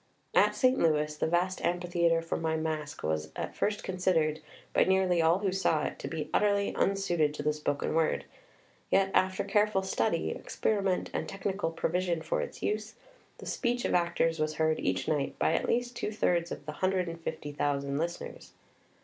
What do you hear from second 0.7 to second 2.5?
Louis the vast amphitheatre for